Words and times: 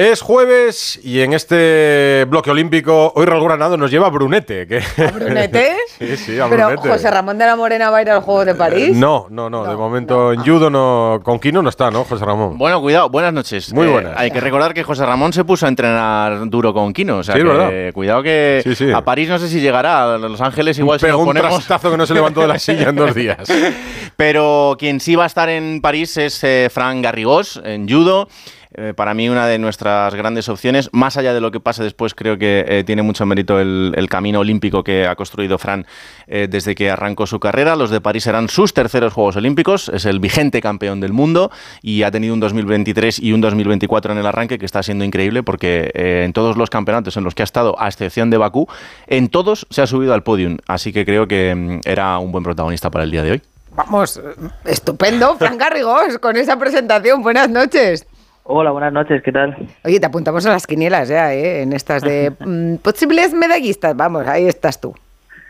Es 0.00 0.22
jueves 0.22 0.98
y 1.04 1.20
en 1.20 1.34
este 1.34 2.24
bloque 2.26 2.50
olímpico 2.50 3.12
hoy 3.14 3.26
Raúl 3.26 3.44
Granado 3.44 3.76
nos 3.76 3.90
lleva 3.90 4.06
a 4.06 4.10
Brunete. 4.10 4.66
Que... 4.66 4.78
¿A 4.78 5.10
Brunete? 5.10 5.76
sí, 5.98 6.16
sí, 6.16 6.40
a 6.40 6.48
Pero 6.48 6.68
Brunete. 6.68 6.88
José 6.88 7.10
Ramón 7.10 7.36
de 7.36 7.44
la 7.44 7.54
Morena 7.54 7.90
va 7.90 7.98
a 7.98 8.02
ir 8.02 8.08
a 8.10 8.14
los 8.14 8.24
Juegos 8.24 8.46
de 8.46 8.54
París. 8.54 8.96
No, 8.96 9.26
no, 9.28 9.50
no, 9.50 9.62
de 9.64 9.72
No, 9.72 9.78
momento 9.78 10.32
en 10.32 10.40
judo 10.42 10.70
no, 10.70 11.20
con 11.22 11.38
Kino 11.38 11.60
no 11.60 11.68
está, 11.68 11.90
¿no, 11.90 12.04
José 12.04 12.24
Ramón? 12.24 12.56
Bueno, 12.56 12.80
cuidado, 12.80 13.10
buenas 13.10 13.34
noches. 13.34 13.74
Muy 13.74 13.88
Eh, 13.88 13.90
buenas. 13.90 14.14
hay 14.16 14.30
que 14.30 14.40
recordar 14.40 14.72
que 14.72 14.84
José 14.84 15.04
Ramón 15.04 15.34
se 15.34 15.44
puso 15.44 15.66
a 15.66 15.68
entrenar 15.68 16.48
duro 16.48 16.72
con 16.72 16.94
Kino. 16.94 17.18
O 17.18 17.22
sea 17.22 17.34
Sí, 17.34 17.42
que, 17.42 17.46
verdad. 17.46 17.92
cuidado 17.92 18.22
que 18.22 18.62
Sí, 18.64 18.74
sí. 18.74 18.90
a 18.90 19.02
París 19.04 19.28
no 19.28 19.38
sé 19.38 19.48
si 19.48 19.60
llegará. 19.60 20.14
A 20.14 20.16
Los 20.18 20.40
Ángeles 20.40 20.78
igual 20.78 20.98
si 20.98 21.04
Pegó 21.04 21.18
nos 21.18 21.26
un 21.26 21.34
ponemos. 21.34 21.54
trastazo 21.56 21.90
que 21.90 21.98
no 21.98 22.06
se 22.06 22.14
levantó 22.14 22.40
de 22.40 22.48
la 22.48 22.58
silla 22.58 22.88
en 22.88 22.96
dos 22.96 23.14
días. 23.14 23.36
Pero 24.16 24.76
quien 24.78 24.98
sí 24.98 25.14
va 25.14 25.24
a 25.24 25.26
estar 25.26 25.50
en 25.50 25.82
París 25.82 26.16
es 26.16 26.42
eh, 26.42 26.68
Fran 26.72 27.02
Garrigós 27.02 27.60
en 27.62 27.86
judo. 27.86 28.28
Eh, 28.72 28.94
para 28.94 29.14
mí 29.14 29.28
una 29.28 29.46
de 29.46 29.58
nuestras 29.58 30.14
grandes 30.14 30.48
opciones, 30.48 30.90
más 30.92 31.16
allá 31.16 31.34
de 31.34 31.40
lo 31.40 31.50
que 31.50 31.58
pase 31.58 31.82
después, 31.82 32.14
creo 32.14 32.38
que 32.38 32.64
eh, 32.68 32.84
tiene 32.84 33.02
mucho 33.02 33.26
mérito 33.26 33.58
el, 33.58 34.08
camino 34.08 34.40
olímpico 34.40 34.82
que 34.82 35.06
ha 35.06 35.14
construido 35.14 35.56
Fran 35.58 35.86
eh, 36.26 36.48
desde 36.50 36.74
que 36.74 36.90
arrancó 36.90 37.26
su 37.26 37.38
carrera. 37.38 37.76
Los 37.76 37.90
de 37.90 38.00
París 38.00 38.24
serán 38.24 38.48
sus 38.48 38.74
terceros 38.74 39.12
Juegos 39.12 39.36
Olímpicos, 39.36 39.88
es 39.88 40.04
el 40.04 40.18
vigente 40.18 40.60
campeón 40.60 41.00
del 41.00 41.12
mundo 41.12 41.50
y 41.80 42.02
ha 42.02 42.10
tenido 42.10 42.34
un 42.34 42.40
2023 42.40 43.20
y 43.20 43.32
un 43.32 43.40
2024 43.40 44.12
en 44.12 44.18
el 44.18 44.26
arranque 44.26 44.58
que 44.58 44.66
está 44.66 44.82
siendo 44.82 45.04
increíble 45.04 45.42
porque 45.42 45.90
en 45.94 46.32
todos 46.32 46.56
los 46.56 46.70
campeonatos 46.70 47.16
en 47.16 47.24
los 47.24 47.34
que 47.34 47.42
ha 47.42 47.44
estado, 47.44 47.80
a 47.80 47.86
excepción 47.88 48.30
de 48.30 48.36
Bakú, 48.36 48.66
en 49.06 49.28
todos 49.28 49.66
se 49.70 49.82
ha 49.82 49.86
subido 49.86 50.12
al 50.12 50.22
podium. 50.22 50.58
Así 50.66 50.92
que 50.92 51.04
creo 51.04 51.28
que 51.28 51.54
mm, 51.54 51.80
era 51.84 52.18
un 52.18 52.32
buen 52.32 52.42
protagonista 52.42 52.90
para 52.90 53.04
el 53.04 53.10
día 53.10 53.22
de 53.22 53.32
hoy. 53.32 53.42
Vamos, 53.72 54.20
estupendo, 54.64 55.36
Fran 55.36 55.56
Garrigós, 55.56 56.18
con 56.18 56.36
esa 56.36 56.58
presentación. 56.58 57.22
Buenas 57.22 57.48
noches. 57.48 58.06
Hola, 58.52 58.72
buenas 58.72 58.92
noches, 58.92 59.22
¿qué 59.22 59.30
tal? 59.30 59.56
Oye, 59.84 60.00
te 60.00 60.06
apuntamos 60.06 60.44
a 60.44 60.50
las 60.50 60.66
quinielas 60.66 61.08
ya, 61.08 61.32
¿eh? 61.32 61.62
En 61.62 61.72
estas 61.72 62.02
de 62.02 62.32
mm, 62.40 62.78
posibles 62.78 63.32
medallistas. 63.32 63.96
Vamos, 63.96 64.26
ahí 64.26 64.48
estás 64.48 64.80
tú. 64.80 64.92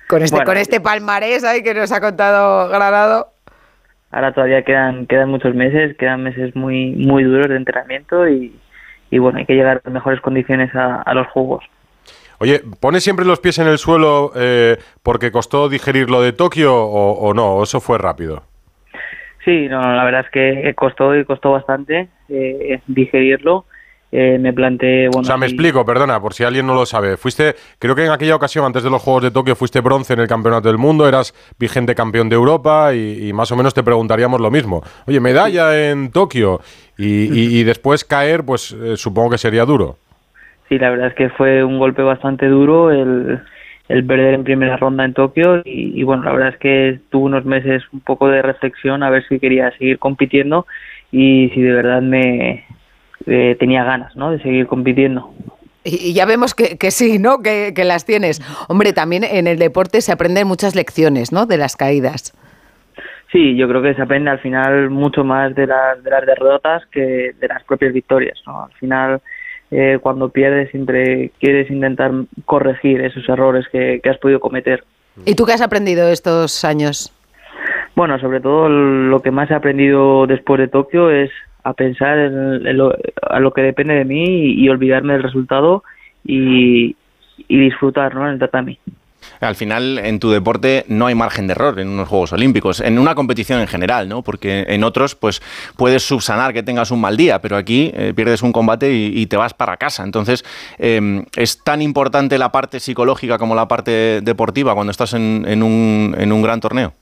Con 0.07 0.21
este, 0.23 0.37
Bueno, 0.37 0.51
con 0.51 0.59
este 0.59 0.83
palmarés 0.83 1.43
ahí 1.43 1.63
que 1.63 1.73
nos 1.73 1.91
ha 1.93 2.01
contado 2.03 2.69
Granado. 2.69 3.29
Ahora 4.11 4.35
todavía 4.35 4.65
quedan 4.65 5.07
quedan 5.07 5.31
muchos 5.31 5.55
meses, 5.55 5.97
quedan 5.97 6.23
meses 6.23 6.55
muy 6.55 6.91
muy 6.91 7.25
duros 7.25 7.49
de 7.49 7.57
entrenamiento 7.57 8.29
y, 8.29 8.55
y 9.11 9.19
bueno, 9.19 9.39
hay 9.39 9.47
que 9.47 9.55
llegar 9.55 9.81
en 9.87 9.95
mejores 9.95 10.21
condiciones 10.21 10.75
a, 10.75 11.01
a 11.01 11.15
los 11.15 11.27
juegos. 11.29 11.65
Oye, 12.39 12.61
¿pones 12.81 13.03
siempre 13.03 13.25
los 13.25 13.41
pies 13.41 13.59
en 13.61 13.67
el 13.67 13.79
suelo 13.79 14.33
eh, 14.37 14.77
porque 15.03 15.33
costó 15.33 15.71
digerir 15.71 16.11
lo 16.11 16.21
de 16.21 16.35
Tokio 16.35 16.77
o, 16.77 17.13
o 17.13 17.33
no? 17.33 17.55
¿O 17.55 17.63
eso 17.63 17.81
fue 17.81 17.97
rápido? 17.97 18.43
Sí, 19.45 19.69
no, 19.69 19.81
la 19.81 20.05
verdad 20.05 20.25
es 20.27 20.31
que 20.31 20.75
costó 20.75 21.17
y 21.17 21.25
costó 21.25 21.53
bastante 21.53 22.09
eh, 22.29 22.81
digerirlo. 22.87 23.65
Eh, 24.13 24.39
me 24.41 24.53
planteé, 24.53 25.07
bueno, 25.07 25.21
O 25.21 25.25
sea, 25.25 25.37
me 25.37 25.47
explico, 25.47 25.85
perdona, 25.85 26.21
por 26.21 26.35
si 26.35 26.43
alguien 26.43 26.67
no 26.67 26.75
lo 26.75 26.85
sabe. 26.85 27.17
Fuiste, 27.17 27.55
creo 27.79 27.95
que 27.95 28.05
en 28.05 28.11
aquella 28.11 28.35
ocasión, 28.35 28.65
antes 28.65 28.83
de 28.83 28.91
los 28.91 29.01
Juegos 29.01 29.23
de 29.23 29.31
Tokio, 29.31 29.55
fuiste 29.55 29.81
bronce 29.81 30.15
en 30.15 30.19
el 30.19 30.27
Campeonato 30.27 30.67
del 30.67 30.79
Mundo, 30.79 31.07
eras 31.07 31.33
vigente 31.61 31.95
campeón 31.95 32.29
de 32.29 32.35
Europa 32.35 32.93
y, 32.93 33.29
y 33.29 33.33
más 33.33 33.53
o 33.53 33.57
menos 33.57 33.73
te 33.73 33.85
preguntaríamos 33.85 34.41
lo 34.41 34.51
mismo. 34.51 34.83
Oye, 35.07 35.21
medalla 35.21 35.91
en 35.91 36.11
Tokio 36.11 36.61
y 37.03 37.63
después 37.63 38.05
caer, 38.05 38.45
pues 38.45 38.73
eh, 38.73 38.97
supongo 38.97 39.31
que 39.31 39.39
sería 39.39 39.65
duro. 39.65 39.97
Sí, 40.69 40.79
la 40.79 40.91
verdad 40.91 41.09
es 41.09 41.15
que 41.15 41.31
fue 41.31 41.65
un 41.65 41.79
golpe 41.79 42.03
bastante 42.03 42.47
duro 42.47 42.91
el, 42.93 43.41
el 43.91 44.07
perder 44.07 44.35
en 44.35 44.45
primera 44.45 44.77
ronda 44.77 45.05
en 45.05 45.15
Tokio 45.15 45.63
y, 45.65 46.01
y 46.01 46.03
bueno, 46.05 46.23
la 46.23 46.33
verdad 46.33 46.49
es 46.51 46.59
que 46.59 47.01
tuve 47.11 47.25
unos 47.25 47.45
meses 47.45 47.83
un 47.93 48.01
poco 48.01 48.29
de 48.29 48.41
reflexión 48.41 49.03
a 49.03 49.11
ver 49.11 49.27
si 49.29 49.41
quería 49.41 49.71
seguir 49.73 49.99
compitiendo 49.99 50.67
y 51.11 51.51
si 51.55 51.61
de 51.61 51.73
verdad 51.73 52.01
me 52.01 52.65
eh, 53.27 53.57
tenía 53.59 53.83
ganas 53.83 54.15
¿no? 54.15 54.31
de 54.31 54.41
seguir 54.41 54.67
compitiendo. 54.67 55.35
Y, 55.83 56.11
y 56.11 56.15
ya 56.15 56.25
vemos 56.25 56.55
que, 56.55 56.79
que 56.79 56.91
sí, 56.91 57.19
¿no? 57.19 57.39
Que, 57.43 57.73
que 57.75 57.85
las 57.85 58.05
tienes. 58.05 58.41
Hombre, 58.69 58.93
también 58.93 59.25
en 59.25 59.47
el 59.47 59.59
deporte 59.59 60.03
se 60.03 60.13
aprenden 60.13 60.47
muchas 60.47 60.75
lecciones, 60.77 61.33
¿no? 61.33 61.47
De 61.47 61.57
las 61.57 61.77
caídas. 61.77 62.35
Sí, 63.33 63.57
yo 63.57 63.69
creo 63.69 63.81
que 63.81 63.95
se 63.95 64.03
aprende 64.03 64.31
al 64.31 64.41
final 64.41 64.91
mucho 64.91 65.25
más 65.25 65.55
de 65.55 65.67
las, 65.67 66.03
de 66.03 66.11
las 66.11 66.27
derrotas 66.27 66.85
que 66.87 67.33
de 67.39 67.49
las 67.49 67.63
propias 67.65 67.93
victorias. 67.93 68.39
¿no? 68.47 68.65
Al 68.65 68.73
final, 68.73 69.21
eh, 69.71 69.99
cuando 70.01 70.29
pierdes, 70.31 70.71
siempre 70.71 71.31
quieres 71.39 71.71
intentar 71.71 72.13
corregir 72.45 73.01
esos 73.03 73.29
errores 73.29 73.67
que, 73.71 74.01
que 74.03 74.11
has 74.11 74.19
podido 74.19 74.41
cometer. 74.41 74.85
¿Y 75.25 75.35
tú 75.35 75.45
qué 75.45 75.53
has 75.53 75.63
aprendido 75.63 76.09
estos 76.09 76.65
años? 76.65 77.13
Bueno, 77.95 78.19
sobre 78.19 78.41
todo 78.41 78.69
lo 78.69 79.21
que 79.21 79.31
más 79.31 79.51
he 79.51 79.55
aprendido 79.55 80.27
después 80.27 80.61
de 80.61 80.69
Tokio 80.69 81.11
es 81.11 81.31
a 81.63 81.75
pensar 81.75 82.19
en, 82.19 82.77
lo, 82.77 82.97
a 83.23 83.41
lo 83.41 83.53
que 83.53 83.63
depende 83.63 83.95
de 83.95 84.05
mí 84.05 84.25
y, 84.25 84.65
y 84.65 84.69
olvidarme 84.69 85.13
del 85.13 85.23
resultado 85.23 85.83
y, 86.25 86.97
y 87.49 87.61
disfrutar 87.61 88.15
¿no? 88.15 88.27
en 88.27 88.35
el 88.35 88.39
tatami. 88.39 88.79
Al 89.41 89.55
final, 89.55 89.99
en 89.99 90.21
tu 90.21 90.31
deporte 90.31 90.85
no 90.89 91.07
hay 91.07 91.15
margen 91.15 91.47
de 91.47 91.53
error 91.53 91.79
en 91.81 91.89
unos 91.89 92.09
Juegos 92.09 92.33
Olímpicos, 92.33 92.81
en 92.81 92.99
una 92.99 93.15
competición 93.15 93.61
en 93.61 93.67
general, 93.67 94.09
¿no? 94.09 94.23
Porque 94.23 94.67
en 94.69 94.85
otros, 94.85 95.15
pues 95.15 95.41
puedes 95.77 96.03
subsanar 96.03 96.53
que 96.53 96.63
tengas 96.63 96.91
un 96.91 97.01
mal 97.01 97.17
día, 97.17 97.41
pero 97.41 97.57
aquí 97.57 97.91
eh, 97.95 98.13
pierdes 98.15 98.43
un 98.43 98.53
combate 98.53 98.93
y, 98.93 99.27
te 99.27 99.37
vas 99.37 99.55
para 99.55 99.77
casa. 99.77 100.03
Entonces, 100.03 100.45
eh, 100.79 101.23
es 101.37 101.63
tan 101.63 101.83
importante 101.83 102.37
la 102.37 102.51
parte 102.51 102.81
psicológica 102.81 103.39
como 103.39 103.55
la 103.55 103.69
parte 103.69 104.21
deportiva 104.23 104.75
cuando 104.75 104.91
estás 104.91 105.15
en, 105.15 105.45
en 105.47 105.63
un, 105.63 106.17
en 106.19 106.33
un 106.33 106.43
gran 106.43 106.61
torneo. 106.61 106.95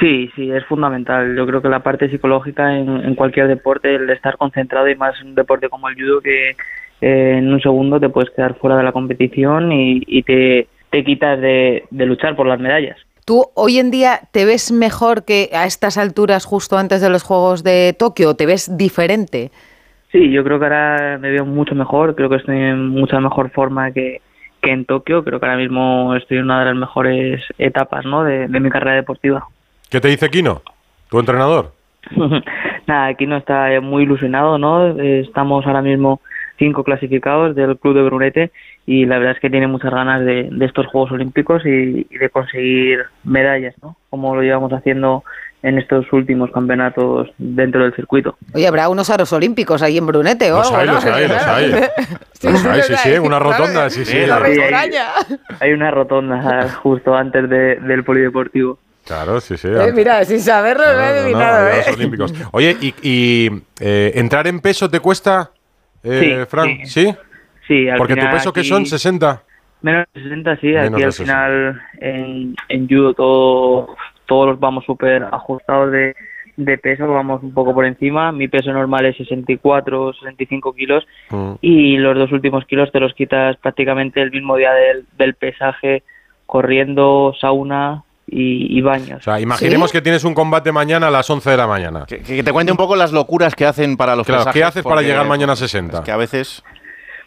Sí, 0.00 0.30
sí, 0.34 0.50
es 0.50 0.64
fundamental. 0.64 1.36
Yo 1.36 1.46
creo 1.46 1.62
que 1.62 1.68
la 1.68 1.80
parte 1.80 2.10
psicológica 2.10 2.76
en, 2.76 3.14
cualquier 3.14 3.46
deporte, 3.46 3.94
el 3.94 4.10
estar 4.10 4.36
concentrado 4.36 4.88
y 4.88 4.96
más 4.96 5.20
un 5.22 5.34
deporte 5.34 5.68
como 5.68 5.88
el 5.88 5.94
judo 5.94 6.20
que 6.20 6.50
eh, 7.00 7.36
en 7.38 7.52
un 7.52 7.60
segundo 7.60 8.00
te 8.00 8.08
puedes 8.08 8.30
quedar 8.30 8.56
fuera 8.58 8.76
de 8.76 8.82
la 8.82 8.92
competición 8.92 9.70
y, 9.72 10.02
y 10.06 10.22
te, 10.24 10.66
te 10.96 11.04
quitas 11.04 11.38
de, 11.38 11.84
de 11.90 12.06
luchar 12.06 12.34
por 12.36 12.46
las 12.46 12.58
medallas. 12.58 12.96
¿Tú 13.26 13.44
hoy 13.54 13.78
en 13.78 13.90
día 13.90 14.20
te 14.32 14.46
ves 14.46 14.72
mejor 14.72 15.26
que 15.26 15.50
a 15.52 15.66
estas 15.66 15.98
alturas, 15.98 16.46
justo 16.46 16.78
antes 16.78 17.02
de 17.02 17.10
los 17.10 17.22
Juegos 17.22 17.62
de 17.62 17.94
Tokio? 17.98 18.32
¿Te 18.32 18.46
ves 18.46 18.78
diferente? 18.78 19.50
Sí, 20.10 20.30
yo 20.30 20.42
creo 20.42 20.58
que 20.58 20.64
ahora 20.64 21.18
me 21.18 21.30
veo 21.30 21.44
mucho 21.44 21.74
mejor, 21.74 22.14
creo 22.14 22.30
que 22.30 22.36
estoy 22.36 22.56
en 22.56 22.88
mucha 22.88 23.20
mejor 23.20 23.50
forma 23.50 23.92
que, 23.92 24.22
que 24.62 24.70
en 24.70 24.86
Tokio, 24.86 25.22
creo 25.22 25.38
que 25.38 25.44
ahora 25.44 25.58
mismo 25.58 26.14
estoy 26.16 26.38
en 26.38 26.44
una 26.44 26.60
de 26.60 26.64
las 26.64 26.76
mejores 26.76 27.42
etapas 27.58 28.06
¿no? 28.06 28.24
de, 28.24 28.48
de 28.48 28.60
mi 28.60 28.70
carrera 28.70 28.96
deportiva. 28.96 29.46
¿Qué 29.90 30.00
te 30.00 30.08
dice 30.08 30.30
Kino, 30.30 30.62
tu 31.10 31.18
entrenador? 31.18 31.72
Nada, 32.86 33.08
aquí 33.08 33.26
no 33.26 33.36
está 33.36 33.68
muy 33.82 34.04
ilusionado, 34.04 34.56
¿no? 34.56 34.98
Eh, 34.98 35.20
Estamos 35.20 35.66
ahora 35.66 35.82
mismo 35.82 36.22
cinco 36.58 36.84
clasificados 36.84 37.54
del 37.54 37.76
club 37.78 37.94
de 37.94 38.02
Brunete 38.02 38.52
y 38.86 39.04
la 39.06 39.18
verdad 39.18 39.34
es 39.34 39.40
que 39.40 39.50
tiene 39.50 39.66
muchas 39.66 39.90
ganas 39.92 40.24
de, 40.24 40.48
de 40.50 40.64
estos 40.66 40.86
Juegos 40.86 41.12
Olímpicos 41.12 41.62
y, 41.66 42.06
y 42.10 42.18
de 42.18 42.30
conseguir 42.30 43.00
medallas, 43.24 43.74
¿no? 43.82 43.96
Como 44.10 44.34
lo 44.36 44.42
llevamos 44.42 44.72
haciendo 44.72 45.24
en 45.62 45.78
estos 45.78 46.12
últimos 46.12 46.50
campeonatos 46.52 47.28
dentro 47.38 47.82
del 47.82 47.94
circuito. 47.94 48.36
Oye, 48.54 48.68
habrá 48.68 48.88
unos 48.88 49.10
aros 49.10 49.32
olímpicos 49.32 49.82
ahí 49.82 49.98
en 49.98 50.06
Brunete 50.06 50.52
o 50.52 50.58
Los 50.58 50.70
hay, 50.72 50.86
¿no? 50.86 50.92
los 50.94 51.04
hay, 51.04 51.26
los 51.28 51.46
hay. 51.46 51.72
Sí, 52.34 52.48
Los 52.52 52.64
hay, 52.66 52.82
sí, 52.82 52.94
sí, 52.96 53.18
una 53.18 53.38
rotonda, 53.38 53.90
sí, 53.90 54.04
sí. 54.04 54.26
La 54.26 54.44
Sí, 54.46 54.60
hay-. 54.60 54.90
Hay 55.60 55.72
una 55.72 55.90
rotonda 55.90 56.68
justo 56.82 57.14
antes 57.16 57.48
de- 57.48 57.76
del 57.76 58.04
polideportivo. 58.04 58.78
Claro, 59.06 59.40
sí, 59.40 59.56
sí. 59.56 59.68
Eh, 59.68 59.92
mira, 59.94 60.24
sin 60.24 60.40
saberlo 60.40 60.84
No, 60.84 60.90
he 60.92 60.94
no, 60.94 61.00
no, 61.02 61.08
adivinado, 61.20 61.68
¿eh? 61.68 61.84
Olímpicos. 61.94 62.34
Oye, 62.52 62.76
¿y, 62.80 62.94
y, 63.02 63.50
eh, 63.80 64.12
entrar 64.16 64.46
en 64.48 64.60
peso 64.60 64.90
te 64.90 64.98
cuesta, 65.00 65.50
eh, 66.06 66.20
Sí, 66.40 66.46
Fran? 66.48 66.68
sí. 66.84 66.86
¿Sí? 66.86 67.14
Sí, 67.66 67.88
al 67.88 67.98
Porque 67.98 68.14
tu 68.16 68.30
peso 68.30 68.52
que 68.52 68.62
son 68.64 68.86
60. 68.86 69.42
Menos 69.82 70.06
de 70.14 70.22
60, 70.22 70.56
sí. 70.58 70.66
Menos 70.68 70.92
aquí 70.94 71.02
al 71.02 71.12
60. 71.12 71.24
final 71.24 71.82
en, 72.00 72.54
en 72.68 72.88
judo 72.88 73.12
todo, 73.14 73.96
todos 74.26 74.58
vamos 74.60 74.84
súper 74.84 75.24
ajustados 75.24 75.90
de, 75.92 76.14
de 76.56 76.78
peso, 76.78 77.06
vamos 77.08 77.42
un 77.42 77.52
poco 77.52 77.74
por 77.74 77.84
encima. 77.84 78.30
Mi 78.32 78.46
peso 78.48 78.72
normal 78.72 79.04
es 79.06 79.16
64, 79.16 80.12
65 80.14 80.72
kilos 80.74 81.06
Mm. 81.30 81.52
y 81.60 81.96
los 81.98 82.16
dos 82.16 82.30
últimos 82.32 82.64
kilos 82.66 82.90
te 82.92 83.00
los 83.00 83.12
quitas 83.14 83.56
prácticamente 83.56 84.22
el 84.22 84.30
mismo 84.30 84.56
día 84.56 84.72
del, 84.72 85.04
del 85.18 85.34
pesaje, 85.34 86.04
corriendo, 86.46 87.34
sauna 87.40 88.04
y, 88.28 88.78
y 88.78 88.80
baños. 88.82 89.18
O 89.18 89.22
sea, 89.22 89.40
imaginemos 89.40 89.90
¿Sí? 89.90 89.98
que 89.98 90.02
tienes 90.02 90.24
un 90.24 90.34
combate 90.34 90.72
mañana 90.72 91.08
a 91.08 91.10
las 91.10 91.28
11 91.30 91.50
de 91.50 91.56
la 91.56 91.66
mañana. 91.66 92.04
Que, 92.06 92.20
que 92.22 92.42
te 92.42 92.52
cuente 92.52 92.72
un 92.72 92.78
poco 92.78 92.96
las 92.96 93.12
locuras 93.12 93.54
que 93.54 93.64
hacen 93.66 93.96
para 93.96 94.16
los 94.16 94.26
Claro, 94.26 94.40
pesajes, 94.40 94.60
¿qué 94.60 94.64
haces 94.64 94.82
para 94.82 95.02
llegar 95.02 95.26
mañana 95.26 95.52
a 95.52 95.56
pues, 95.56 95.70
60? 95.70 95.98
es 95.98 96.04
que 96.04 96.10
a 96.12 96.16
veces... 96.16 96.62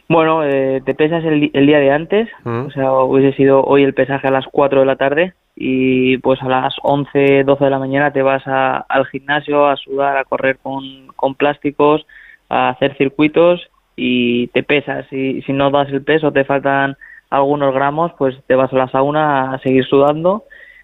Bueno, 0.07 0.43
eh, 0.43 0.81
te 0.85 0.95
pesas 0.95 1.23
el, 1.23 1.51
día 1.53 1.77
de 1.79 1.91
antes, 1.91 2.27
Mm. 2.43 2.65
o 2.67 2.71
sea, 2.71 2.91
hubiese 2.93 3.37
sido 3.37 3.63
hoy 3.63 3.83
el 3.83 3.93
pesaje 3.93 4.27
a 4.27 4.31
las 4.31 4.45
4 4.51 4.79
de 4.79 4.85
la 4.87 4.95
tarde 4.95 5.33
y 5.55 6.17
pues 6.17 6.41
a 6.41 6.47
las 6.47 6.73
11, 6.81 7.43
12 7.43 7.63
de 7.63 7.69
la 7.69 7.77
mañana 7.79 8.11
te 8.11 8.23
vas 8.23 8.41
a- 8.47 8.77
al 8.89 9.05
gimnasio 9.05 9.67
a 9.67 9.75
sudar, 9.77 10.17
a 10.17 10.23
correr 10.25 10.57
con, 10.63 10.83
con 11.15 11.35
plásticos, 11.35 12.07
a 12.49 12.69
hacer 12.69 12.97
circuitos 12.97 13.61
y 13.95 14.47
te 14.47 14.63
pesas. 14.63 15.05
Y 15.13 15.43
si 15.43 15.53
no 15.53 15.69
das 15.69 15.89
el 15.89 16.01
peso, 16.03 16.31
te 16.31 16.43
faltan 16.43 16.97
algunos 17.29 17.71
gramos, 17.75 18.11
pues 18.17 18.35
te 18.47 18.55
vas 18.55 18.73
a 18.73 18.77
la 18.77 18.87
sauna 18.89 19.53
a 19.53 19.59
seguir 19.59 19.85
sudando 19.85 20.43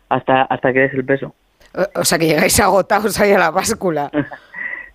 hasta, 0.10 0.44
hasta 0.44 0.74
que 0.74 0.80
des 0.80 0.94
el 0.94 1.06
peso. 1.06 1.34
O- 1.74 2.00
O 2.02 2.04
sea, 2.06 2.18
que 2.18 2.28
llegáis 2.28 2.60
agotados 2.60 3.20
ahí 3.20 3.32
a 3.34 3.40
la 3.40 3.52
báscula. 3.52 4.10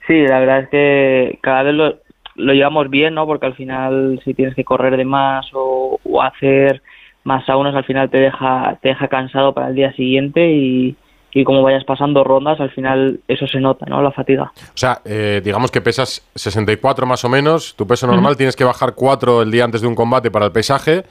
Sí, 0.07 0.23
la 0.27 0.41
verdad 0.41 0.61
es 0.61 0.69
que 0.71 1.39
cada 1.41 1.63
vez 1.63 1.75
lo, 1.75 1.95
lo 2.35 2.53
llevamos 2.53 2.91
bien, 2.91 3.15
¿no? 3.15 3.27
Porque 3.27 3.47
al 3.47 3.55
final 3.55 4.21
si 4.25 4.35
tienes 4.35 4.57
que 4.57 4.65
correr 4.65 4.97
de 4.97 5.05
más 5.05 5.47
o, 5.53 6.01
o 6.03 6.23
hacer 6.23 6.83
más 7.23 7.45
saunas, 7.47 7.77
al 7.77 7.85
final 7.85 8.11
te 8.11 8.19
deja, 8.19 8.77
te 8.83 8.89
deja 8.89 9.07
cansado 9.07 9.55
para 9.55 9.69
el 9.69 9.77
día 9.77 9.93
siguiente 9.93 10.51
y, 10.51 10.97
y 11.33 11.45
como 11.45 11.63
vayas 11.63 11.85
pasando 11.85 12.25
rondas, 12.25 12.59
al 12.59 12.71
final 12.71 13.21
eso 13.29 13.47
se 13.47 13.61
nota, 13.61 13.87
¿no? 13.87 14.03
La 14.03 14.11
fatiga. 14.11 14.51
O 14.57 14.77
sea, 14.77 15.01
eh, 15.05 15.41
digamos 15.45 15.71
que 15.71 15.81
pesas 15.81 16.29
64 16.35 17.07
más 17.07 17.25
o 17.25 17.29
menos, 17.29 17.77
tu 17.77 17.87
peso 17.87 18.09
normal, 18.09 18.37
tienes 18.37 18.57
que 18.57 18.65
bajar 18.65 18.95
4 18.97 19.43
el 19.43 19.51
día 19.53 19.63
antes 19.65 19.81
de 19.83 19.87
un 19.87 19.95
combate 19.95 20.31
para 20.33 20.47
el 20.47 20.53
pesaje. 20.53 21.05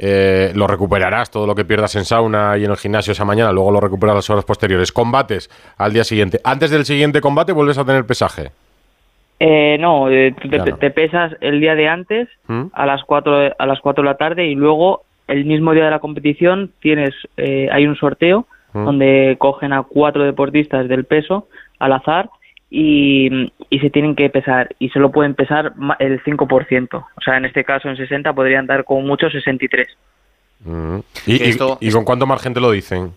Eh, 0.00 0.52
lo 0.54 0.66
recuperarás 0.66 1.30
todo 1.30 1.46
lo 1.46 1.54
que 1.54 1.64
pierdas 1.64 1.94
en 1.94 2.04
sauna 2.04 2.56
y 2.56 2.64
en 2.64 2.70
el 2.70 2.76
gimnasio 2.76 3.12
esa 3.12 3.24
mañana, 3.24 3.52
luego 3.52 3.70
lo 3.70 3.80
recuperas 3.80 4.16
las 4.16 4.30
horas 4.30 4.44
posteriores. 4.44 4.92
Combates 4.92 5.50
al 5.76 5.92
día 5.92 6.04
siguiente. 6.04 6.40
Antes 6.42 6.70
del 6.70 6.84
siguiente 6.84 7.20
combate 7.20 7.52
vuelves 7.52 7.78
a 7.78 7.84
tener 7.84 8.04
pesaje. 8.06 8.50
Eh, 9.38 9.76
no, 9.78 10.10
eh, 10.10 10.34
te, 10.50 10.58
no. 10.58 10.64
te 10.64 10.90
pesas 10.90 11.32
el 11.40 11.60
día 11.60 11.74
de 11.74 11.88
antes 11.88 12.28
¿Mm? 12.46 12.64
a 12.72 12.86
las 12.86 13.04
4 13.04 13.52
a 13.58 13.66
las 13.66 13.80
4 13.80 14.02
de 14.02 14.08
la 14.08 14.16
tarde 14.16 14.46
y 14.46 14.54
luego 14.54 15.02
el 15.28 15.44
mismo 15.44 15.72
día 15.72 15.84
de 15.84 15.90
la 15.90 16.00
competición 16.00 16.72
tienes 16.80 17.14
eh, 17.36 17.68
hay 17.72 17.86
un 17.86 17.96
sorteo 17.96 18.46
Mm. 18.72 18.84
donde 18.84 19.36
cogen 19.38 19.72
a 19.72 19.82
cuatro 19.82 20.24
deportistas 20.24 20.88
del 20.88 21.04
peso 21.04 21.48
al 21.78 21.92
azar 21.92 22.30
y, 22.70 23.52
y 23.68 23.78
se 23.80 23.90
tienen 23.90 24.14
que 24.14 24.30
pesar 24.30 24.74
y 24.78 24.90
solo 24.90 25.10
pueden 25.10 25.34
pesar 25.34 25.72
ma- 25.76 25.96
el 25.98 26.22
5%. 26.22 26.88
O 26.94 27.20
sea, 27.20 27.36
en 27.36 27.44
este 27.44 27.64
caso 27.64 27.88
en 27.88 27.96
60 27.96 28.32
podrían 28.32 28.66
dar 28.66 28.84
como 28.84 29.02
mucho 29.02 29.28
63. 29.28 29.88
Mm. 30.64 30.98
¿Y, 31.26 31.38
Que 31.38 31.46
y- 31.46 31.50
esto- 31.50 31.78
y 31.80 31.90
con 31.90 32.04
cuánto 32.04 32.26
margen 32.26 32.54
te 32.54 32.60
lo 32.60 32.70
dicen? 32.70 33.12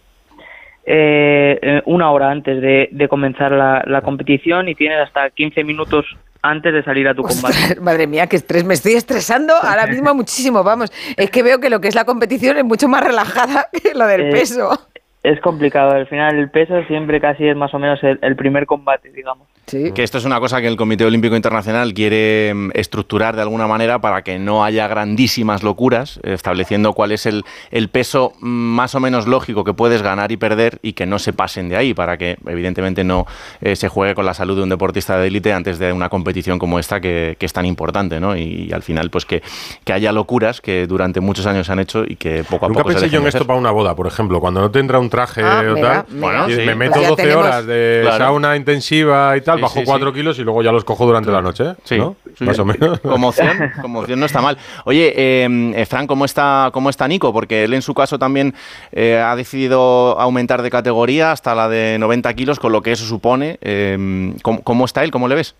Eh, 0.85 1.59
eh, 1.61 1.81
una 1.85 2.11
hora 2.11 2.29
antes 2.29 2.61
de, 2.61 2.89
de 2.91 3.07
comenzar 3.07 3.51
la, 3.53 3.83
la 3.87 4.01
competición 4.01 4.67
y 4.67 4.75
tienes 4.75 4.99
hasta 4.99 5.29
15 5.29 5.63
minutos 5.63 6.05
antes 6.41 6.73
de 6.73 6.83
salir 6.83 7.07
a 7.07 7.13
tu 7.15 7.21
combate. 7.21 7.55
Ostras, 7.57 7.77
madre 7.81 8.05
mía, 8.05 8.27
qué 8.27 8.35
estrés. 8.35 8.65
Me 8.65 8.73
estoy 8.73 8.93
estresando 8.93 9.53
ahora 9.53 9.87
mismo 9.87 10.13
muchísimo. 10.13 10.61
Vamos, 10.63 10.91
es 11.15 11.29
que 11.29 11.41
veo 11.41 11.59
que 11.61 11.69
lo 11.69 11.79
que 11.79 11.87
es 11.87 11.95
la 11.95 12.03
competición 12.03 12.57
es 12.57 12.65
mucho 12.65 12.89
más 12.89 13.01
relajada 13.01 13.69
que 13.83 13.93
lo 13.93 14.05
del 14.07 14.21
Eh, 14.23 14.31
peso. 14.31 14.77
Es 15.23 15.39
complicado, 15.39 15.91
al 15.91 16.07
final 16.07 16.37
el 16.37 16.49
peso 16.49 16.83
siempre 16.83 17.21
casi 17.21 17.47
es 17.47 17.55
más 17.55 17.73
o 17.73 17.79
menos 17.79 17.99
el, 18.03 18.35
primer 18.35 18.65
combate, 18.65 19.09
digamos. 19.09 19.47
Sí. 19.65 19.91
Que 19.93 20.03
esto 20.03 20.17
es 20.17 20.25
una 20.25 20.39
cosa 20.39 20.59
que 20.61 20.67
el 20.67 20.75
Comité 20.75 21.05
Olímpico 21.05 21.35
Internacional 21.35 21.93
quiere 21.93 22.53
mm, 22.53 22.71
estructurar 22.73 23.35
de 23.35 23.41
alguna 23.43 23.65
manera 23.65 23.99
para 23.99 24.21
que 24.21 24.37
no 24.37 24.63
haya 24.65 24.87
grandísimas 24.87 25.63
locuras, 25.63 26.19
estableciendo 26.23 26.93
cuál 26.93 27.11
es 27.13 27.25
el, 27.25 27.43
el 27.71 27.87
peso 27.89 28.33
mm, 28.41 28.45
más 28.47 28.93
o 28.95 28.99
menos 28.99 29.25
lógico 29.25 29.63
que 29.63 29.73
puedes 29.73 30.01
ganar 30.01 30.31
y 30.31 30.37
perder 30.37 30.79
y 30.81 30.93
que 30.93 31.05
no 31.05 31.17
se 31.17 31.31
pasen 31.33 31.69
de 31.69 31.77
ahí, 31.77 31.93
para 31.93 32.17
que 32.17 32.37
evidentemente 32.45 33.03
no 33.03 33.25
eh, 33.61 33.75
se 33.75 33.87
juegue 33.87 34.15
con 34.15 34.25
la 34.25 34.33
salud 34.33 34.57
de 34.57 34.63
un 34.63 34.69
deportista 34.69 35.17
de 35.17 35.27
élite 35.27 35.53
antes 35.53 35.79
de 35.79 35.93
una 35.93 36.09
competición 36.09 36.59
como 36.59 36.77
esta 36.77 36.99
que, 36.99 37.37
que 37.39 37.45
es 37.45 37.53
tan 37.53 37.65
importante, 37.65 38.19
¿no? 38.19 38.35
Y, 38.35 38.71
al 38.73 38.83
final, 38.83 39.09
pues 39.09 39.25
que, 39.25 39.41
que 39.85 39.93
haya 39.93 40.11
locuras 40.11 40.59
que 40.61 40.87
durante 40.87 41.19
muchos 41.21 41.45
años 41.45 41.67
se 41.67 41.71
han 41.73 41.79
hecho 41.79 42.03
y 42.05 42.15
que 42.17 42.43
poco 42.43 42.65
a 42.65 42.69
Nunca 42.69 42.81
poco 42.83 42.91
se 42.93 42.99
pensé 43.01 43.13
yo 43.13 43.21
en 43.21 43.27
esto 43.27 43.45
para 43.47 43.57
una 43.59 43.71
boda, 43.71 43.95
por 43.95 44.07
ejemplo. 44.07 44.39
Cuando 44.41 44.59
no 44.61 44.71
te 44.71 44.79
entra 44.79 44.99
un 44.99 45.09
traje 45.09 45.41
Ah, 45.43 45.63
o 45.69 45.73
mira, 45.75 46.03
tal, 46.03 46.05
mira. 46.09 46.27
Bueno, 46.27 46.49
y 46.49 46.55
sí. 46.55 46.61
me 46.65 46.75
meto 46.75 46.91
Pues 46.93 47.03
ya 47.03 47.09
12 47.09 47.23
tenemos- 47.23 47.45
horas 47.45 47.65
de 47.65 47.99
Claro. 48.03 48.17
sauna 48.25 48.55
intensiva 48.57 49.37
y 49.37 49.41
tal, 49.41 49.52
Bajo 49.61 49.79
sí, 49.79 49.85
4 49.85 50.09
sí. 50.09 50.15
kilos 50.15 50.39
y 50.39 50.43
luego 50.43 50.61
ya 50.63 50.71
los 50.71 50.83
cojo 50.83 51.05
durante 51.05 51.31
la 51.31 51.41
noche. 51.41 51.73
Sí, 51.83 51.97
¿no? 51.97 52.15
sí. 52.35 52.45
Más 52.45 52.59
o 52.59 52.65
menos. 52.65 52.99
Como 53.01 53.29
opción, 53.29 53.71
como 53.81 53.99
opción 53.99 54.19
no 54.19 54.25
está 54.25 54.41
mal. 54.41 54.57
Oye, 54.85 55.13
eh, 55.15 55.73
eh, 55.75 55.85
Fran, 55.85 56.07
¿cómo 56.07 56.25
está, 56.25 56.69
¿cómo 56.73 56.89
está 56.89 57.07
Nico? 57.07 57.33
Porque 57.33 57.63
él 57.63 57.73
en 57.73 57.81
su 57.81 57.93
caso 57.93 58.19
también 58.19 58.53
eh, 58.91 59.17
ha 59.17 59.35
decidido 59.35 60.19
aumentar 60.19 60.61
de 60.61 60.69
categoría 60.69 61.31
hasta 61.31 61.55
la 61.55 61.69
de 61.69 61.97
90 61.99 62.33
kilos, 62.33 62.59
con 62.59 62.71
lo 62.71 62.81
que 62.81 62.91
eso 62.91 63.05
supone. 63.05 63.57
Eh, 63.61 64.33
¿cómo, 64.41 64.63
cómo 64.63 64.85
está 64.85 65.03
él? 65.03 65.11
¿Cómo 65.11 65.27
le 65.27 65.35
ves? 65.35 65.55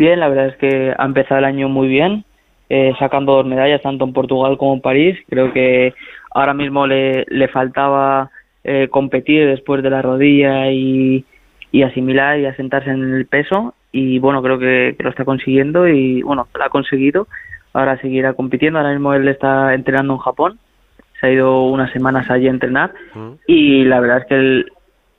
Bien, 0.00 0.18
la 0.18 0.28
verdad 0.28 0.46
es 0.46 0.56
que 0.56 0.94
ha 0.96 1.04
empezado 1.04 1.40
el 1.40 1.44
año 1.44 1.68
muy 1.68 1.86
bien, 1.86 2.24
eh, 2.70 2.94
sacando 2.98 3.34
dos 3.34 3.44
medallas 3.44 3.82
tanto 3.82 4.04
en 4.04 4.14
Portugal 4.14 4.56
como 4.56 4.72
en 4.72 4.80
París. 4.80 5.18
Creo 5.28 5.52
que 5.52 5.92
ahora 6.30 6.54
mismo 6.54 6.86
le, 6.86 7.26
le 7.28 7.48
faltaba 7.48 8.30
eh, 8.64 8.88
competir 8.90 9.46
después 9.46 9.82
de 9.82 9.90
la 9.90 10.00
rodilla 10.00 10.70
y, 10.70 11.24
y 11.72 11.82
asimilar 11.82 12.38
y 12.38 12.46
asentarse 12.46 12.90
en 12.90 13.14
el 13.14 13.26
peso. 13.26 13.74
Y 13.92 14.18
bueno, 14.18 14.42
creo 14.42 14.58
que, 14.58 14.94
que 14.96 15.02
lo 15.02 15.10
está 15.10 15.24
consiguiendo 15.24 15.88
y 15.88 16.22
bueno, 16.22 16.46
lo 16.54 16.64
ha 16.64 16.68
conseguido. 16.68 17.26
Ahora 17.72 18.00
seguirá 18.00 18.32
compitiendo. 18.32 18.78
Ahora 18.78 18.92
mismo 18.92 19.14
él 19.14 19.28
está 19.28 19.74
entrenando 19.74 20.14
en 20.14 20.18
Japón. 20.18 20.58
Se 21.20 21.26
ha 21.26 21.30
ido 21.30 21.64
unas 21.64 21.92
semanas 21.92 22.30
allí 22.30 22.46
a 22.46 22.50
entrenar 22.50 22.94
y 23.46 23.84
la 23.84 24.00
verdad 24.00 24.18
es 24.18 24.26
que 24.26 24.34
él 24.34 24.72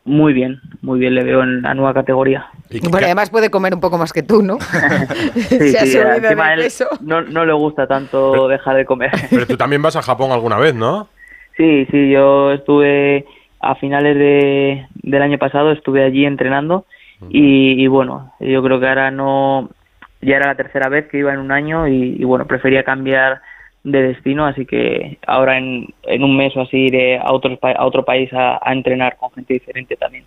muy 0.03 0.33
bien, 0.33 0.59
muy 0.81 0.99
bien 0.99 1.13
le 1.13 1.23
veo 1.23 1.43
en 1.43 1.61
la 1.61 1.75
nueva 1.75 1.93
categoría. 1.93 2.47
Y 2.71 2.79
Bueno, 2.79 3.05
además 3.05 3.29
puede 3.29 3.51
comer 3.51 3.75
un 3.75 3.81
poco 3.81 3.99
más 3.99 4.11
que 4.11 4.23
tú, 4.23 4.41
¿no? 4.41 4.57
Sí, 5.35 5.69
Se 5.69 5.77
ha 5.77 5.81
sí, 5.81 5.91
subido 5.91 6.29
él 6.31 6.37
peso. 6.57 6.87
No, 7.01 7.21
no 7.21 7.45
le 7.45 7.53
gusta 7.53 7.85
tanto 7.87 8.47
dejar 8.47 8.77
de 8.77 8.85
comer. 8.85 9.11
pero 9.29 9.45
tú 9.45 9.57
también 9.57 9.81
vas 9.81 9.95
a 9.95 10.01
Japón 10.01 10.31
alguna 10.31 10.57
vez, 10.57 10.73
¿no? 10.73 11.07
Sí, 11.55 11.85
sí, 11.91 12.09
yo 12.09 12.51
estuve 12.51 13.25
a 13.59 13.75
finales 13.75 14.17
de, 14.17 14.87
del 15.03 15.21
año 15.21 15.37
pasado, 15.37 15.71
estuve 15.71 16.03
allí 16.03 16.25
entrenando 16.25 16.85
y, 17.29 17.81
y 17.81 17.87
bueno, 17.87 18.33
yo 18.39 18.63
creo 18.63 18.79
que 18.79 18.87
ahora 18.87 19.11
no, 19.11 19.69
ya 20.21 20.37
era 20.37 20.47
la 20.47 20.55
tercera 20.55 20.89
vez 20.89 21.07
que 21.07 21.19
iba 21.19 21.33
en 21.33 21.39
un 21.39 21.51
año 21.51 21.87
y, 21.87 22.15
y 22.19 22.23
bueno, 22.23 22.47
prefería 22.47 22.83
cambiar 22.83 23.41
de 23.83 24.01
destino, 24.01 24.45
así 24.45 24.65
que 24.65 25.17
ahora 25.25 25.57
en, 25.57 25.87
en 26.03 26.23
un 26.23 26.37
mes 26.37 26.55
o 26.55 26.61
así 26.61 26.77
iré 26.77 27.17
a, 27.17 27.31
otro, 27.31 27.57
a 27.61 27.85
otro 27.85 28.05
país 28.05 28.31
a, 28.33 28.59
a 28.61 28.73
entrenar 28.73 29.17
con 29.17 29.31
gente 29.31 29.53
diferente 29.53 29.95
también. 29.95 30.23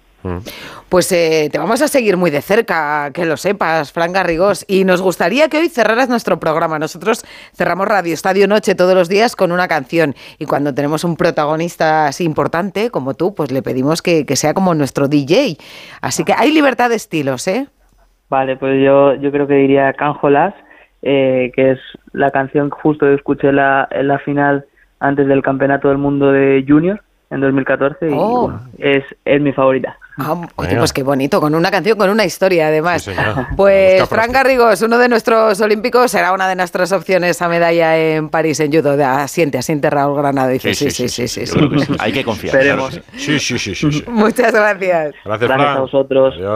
Pues 0.89 1.11
eh, 1.13 1.49
te 1.51 1.59
vamos 1.59 1.83
a 1.83 1.89
seguir 1.89 2.17
muy 2.17 2.31
de 2.31 2.41
cerca, 2.41 3.11
que 3.13 3.25
lo 3.25 3.37
sepas, 3.37 3.93
Fran 3.93 4.13
Garrigós. 4.13 4.65
Y 4.69 4.85
nos 4.85 5.03
gustaría 5.03 5.49
que 5.49 5.59
hoy 5.59 5.69
cerraras 5.69 6.09
nuestro 6.09 6.39
programa. 6.39 6.79
Nosotros 6.79 7.25
cerramos 7.55 7.89
Radio 7.89 8.15
Estadio 8.15 8.49
Noche 8.49 8.75
todos 8.75 8.95
los 8.95 9.09
días 9.09 9.37
con 9.37 9.53
una 9.53 9.69
canción. 9.69 10.15
Y 10.39 10.47
cuando 10.47 10.75
tenemos 10.75 11.05
un 11.05 11.17
protagonista 11.17 12.07
así 12.07 12.25
importante 12.25 12.91
como 12.91 13.15
tú, 13.15 13.35
pues 13.35 13.51
le 13.51 13.63
pedimos 13.63 14.03
que, 14.03 14.25
que 14.25 14.37
sea 14.37 14.55
como 14.55 14.75
nuestro 14.75 15.09
DJ. 15.09 15.57
Así 16.01 16.25
que 16.25 16.33
hay 16.37 16.53
libertad 16.53 16.91
de 16.91 16.97
estilos, 16.97 17.47
¿eh? 17.49 17.67
Vale, 18.31 18.57
pues 18.57 18.83
yo, 18.83 19.15
yo 19.15 19.31
creo 19.31 19.47
que 19.47 19.55
diría 19.55 19.93
Canjolas, 19.93 20.55
eh, 21.03 21.53
que 21.55 21.73
es 21.73 21.79
la 22.13 22.31
canción 22.31 22.71
que 22.71 22.77
justo 22.81 23.07
escuché 23.09 23.53
la, 23.53 23.87
en 23.91 24.09
la 24.09 24.19
final 24.19 24.65
antes 25.01 25.27
del 25.27 25.43
Campeonato 25.43 25.89
del 25.89 25.99
Mundo 25.99 26.33
de 26.33 26.65
Junior 26.67 27.03
en 27.35 27.41
2014 27.41 28.09
y 28.09 28.13
Oh. 28.15 28.43
bueno, 28.43 28.61
es, 28.79 29.05
es 29.25 29.41
mi 29.41 29.53
favorita. 29.53 29.97
Ah, 30.17 30.37
oye, 30.55 30.77
pues 30.77 30.93
qué 30.93 31.03
bonito, 31.03 31.41
con 31.41 31.57
una 31.57 31.73
canción, 31.73 31.99
con 31.99 32.09
una 32.09 32.25
historia 32.25 32.69
además. 32.69 33.03
Sí. 33.03 33.11
Pues 33.57 33.97
Fran 34.09 34.27
frase. 34.27 34.33
Garrigós, 34.33 34.83
uno 34.83 34.97
de 34.99 35.09
nuestros 35.09 35.61
olímpicos, 35.61 36.11
será 36.13 36.33
una 36.33 36.49
de 36.49 36.55
nuestras 36.55 36.93
opciones 36.93 37.43
a 37.43 37.49
medalla 37.49 37.99
en 37.99 38.29
París 38.29 38.61
en 38.61 38.71
judo. 38.73 38.97
De- 38.97 39.05
Asiente, 39.05 39.59
asiente 39.59 39.91
Raúl 39.91 40.17
Granado. 40.17 40.51
Dice, 40.51 40.73
sí, 40.75 40.91
sí, 40.93 41.09
sí, 41.09 41.27
sí. 41.27 41.47
sí. 41.47 41.59
Hay 41.99 42.13
que 42.13 42.23
confiar. 42.25 42.55
Esperemos. 42.55 42.95
sí. 43.17 43.39
Sí, 43.39 43.39
sí, 43.41 43.59
sí, 43.59 43.75
sí. 43.75 43.91
sí. 43.93 44.05
Muchas 44.09 44.53
gracias. 44.53 45.15
Gracias, 45.25 45.49
Gracias 45.49 45.51
Fran. 45.51 45.77
a 45.77 45.81
vosotros. 45.81 46.35
Adiós. 46.37 46.51